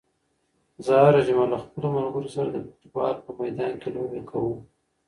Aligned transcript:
زه 0.85 0.93
هره 1.03 1.21
جمعه 1.27 1.45
له 1.51 1.57
خپلو 1.63 1.87
ملګرو 1.97 2.33
سره 2.35 2.49
د 2.51 2.57
فوټبال 2.67 3.13
په 3.25 3.31
میدان 3.39 3.73
کې 3.81 3.89
لوبې 3.95 4.21
کوم. 4.29 4.57